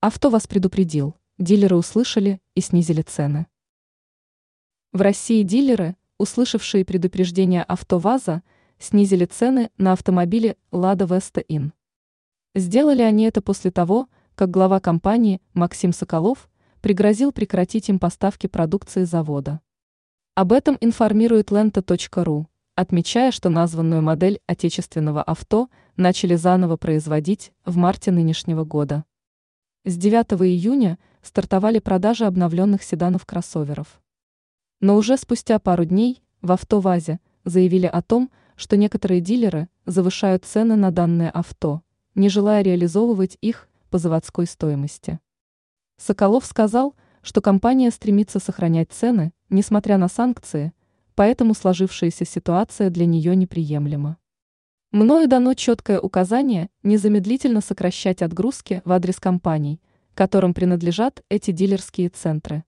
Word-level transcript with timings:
Авто 0.00 0.30
вас 0.30 0.46
предупредил, 0.46 1.16
дилеры 1.38 1.74
услышали 1.74 2.40
и 2.54 2.60
снизили 2.60 3.02
цены. 3.02 3.48
В 4.92 5.00
России 5.00 5.42
дилеры, 5.42 5.96
услышавшие 6.18 6.84
предупреждение 6.84 7.64
АвтоВАЗа, 7.64 8.44
снизили 8.78 9.24
цены 9.24 9.72
на 9.76 9.94
автомобили 9.94 10.56
«Лада 10.70 11.04
Веста 11.04 11.40
Ин». 11.40 11.72
Сделали 12.54 13.02
они 13.02 13.24
это 13.24 13.42
после 13.42 13.72
того, 13.72 14.08
как 14.36 14.52
глава 14.52 14.78
компании 14.78 15.42
Максим 15.52 15.92
Соколов 15.92 16.48
пригрозил 16.80 17.32
прекратить 17.32 17.88
им 17.88 17.98
поставки 17.98 18.46
продукции 18.46 19.02
завода. 19.02 19.60
Об 20.36 20.52
этом 20.52 20.78
информирует 20.80 21.50
lenta.ru, 21.50 22.46
отмечая, 22.76 23.32
что 23.32 23.48
названную 23.48 24.02
модель 24.02 24.38
отечественного 24.46 25.24
авто 25.24 25.68
начали 25.96 26.36
заново 26.36 26.76
производить 26.76 27.50
в 27.64 27.76
марте 27.76 28.12
нынешнего 28.12 28.62
года. 28.62 29.04
С 29.88 29.96
9 29.96 30.34
июня 30.42 30.98
стартовали 31.22 31.78
продажи 31.78 32.26
обновленных 32.26 32.82
седанов-кроссоверов. 32.82 34.02
Но 34.80 34.96
уже 34.96 35.16
спустя 35.16 35.58
пару 35.58 35.86
дней 35.86 36.22
в 36.42 36.52
«АвтоВАЗе» 36.52 37.20
заявили 37.46 37.86
о 37.86 38.02
том, 38.02 38.30
что 38.54 38.76
некоторые 38.76 39.22
дилеры 39.22 39.70
завышают 39.86 40.44
цены 40.44 40.76
на 40.76 40.90
данное 40.90 41.30
авто, 41.30 41.80
не 42.14 42.28
желая 42.28 42.60
реализовывать 42.60 43.38
их 43.40 43.66
по 43.88 43.96
заводской 43.96 44.44
стоимости. 44.44 45.20
Соколов 45.96 46.44
сказал, 46.44 46.94
что 47.22 47.40
компания 47.40 47.90
стремится 47.90 48.40
сохранять 48.40 48.92
цены, 48.92 49.32
несмотря 49.48 49.96
на 49.96 50.08
санкции, 50.08 50.74
поэтому 51.14 51.54
сложившаяся 51.54 52.26
ситуация 52.26 52.90
для 52.90 53.06
нее 53.06 53.34
неприемлема. 53.34 54.18
Мною 54.90 55.28
дано 55.28 55.52
четкое 55.52 56.00
указание 56.00 56.70
незамедлительно 56.82 57.60
сокращать 57.60 58.22
отгрузки 58.22 58.80
в 58.86 58.92
адрес 58.92 59.20
компаний, 59.20 59.82
которым 60.14 60.54
принадлежат 60.54 61.22
эти 61.28 61.50
дилерские 61.50 62.08
центры, 62.08 62.64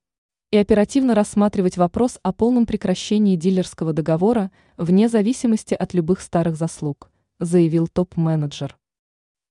и 0.51 0.59
оперативно 0.59 1.15
рассматривать 1.15 1.79
вопрос 1.79 2.19
о 2.23 2.35
полном 2.35 2.67
прекращении 2.67 3.37
дилерского 3.37 3.95
договора 3.95 4.51
вне 4.77 5.09
зависимости 5.09 5.73
от 5.73 5.95
любых 5.95 6.21
старых 6.21 6.57
заслуг, 6.57 7.11
заявил 7.39 7.89
топ-менеджер. 7.89 8.77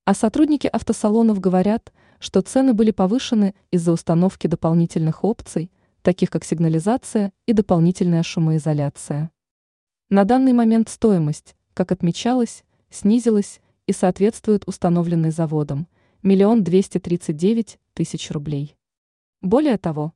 А 0.05 0.13
сотрудники 0.13 0.67
автосалонов 0.67 1.39
говорят, 1.39 1.91
что 2.19 2.41
цены 2.41 2.75
были 2.75 2.91
повышены 2.91 3.55
из-за 3.71 3.93
установки 3.93 4.45
дополнительных 4.45 5.23
опций, 5.23 5.71
таких 6.03 6.29
как 6.29 6.43
сигнализация 6.43 7.33
и 7.47 7.53
дополнительная 7.53 8.21
шумоизоляция. 8.21 9.31
На 10.09 10.23
данный 10.23 10.53
момент 10.53 10.89
стоимость, 10.89 11.55
как 11.73 11.93
отмечалось, 11.93 12.65
снизилась 12.89 13.61
и 13.87 13.93
соответствует 13.93 14.67
установленной 14.67 15.31
заводом– 15.31 15.87
миллион 16.23 16.63
двести 16.63 16.97
тридцать 16.97 17.37
девять 17.37 17.79
тысяч 17.93 18.29
рублей. 18.31 18.75
Более 19.41 19.77
того, 19.77 20.13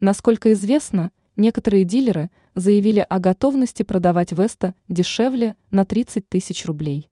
насколько 0.00 0.52
известно, 0.52 1.12
некоторые 1.36 1.84
дилеры 1.84 2.30
заявили 2.54 3.06
о 3.08 3.20
готовности 3.20 3.84
продавать 3.84 4.32
Веста 4.32 4.74
дешевле 4.88 5.56
на 5.70 5.84
30 5.84 6.28
тысяч 6.28 6.66
рублей. 6.66 7.08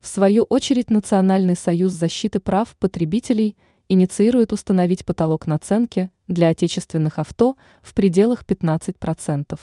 В 0.00 0.06
свою 0.06 0.44
очередь 0.44 0.90
Национальный 0.90 1.54
союз 1.54 1.92
защиты 1.92 2.40
прав 2.40 2.74
потребителей 2.76 3.56
инициирует 3.88 4.52
установить 4.52 5.04
потолок 5.04 5.46
наценки 5.46 6.10
для 6.26 6.48
отечественных 6.48 7.18
авто 7.18 7.56
в 7.82 7.92
пределах 7.94 8.44
15%. 8.44 9.58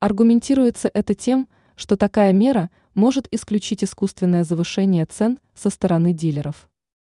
Аргументируется 0.00 0.90
это 0.92 1.14
тем, 1.14 1.48
что 1.76 1.96
такая 1.96 2.32
мера 2.32 2.70
может 2.98 3.28
исключить 3.30 3.84
искусственное 3.84 4.42
завышение 4.44 5.06
цен 5.06 5.38
со 5.54 5.70
стороны 5.70 6.12
дилеров. 6.12 6.68